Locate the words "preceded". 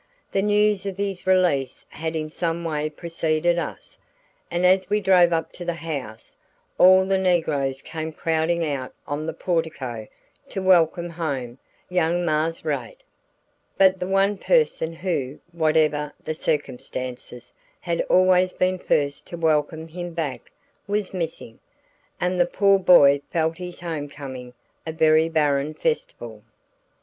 2.89-3.59